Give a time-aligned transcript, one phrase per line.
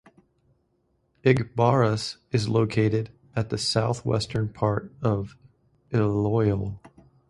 [1.23, 5.37] Igbaras is located at the south-western part of
[5.91, 6.79] Iloilo.